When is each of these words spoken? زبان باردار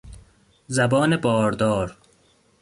زبان 0.67 1.17
باردار 1.17 1.97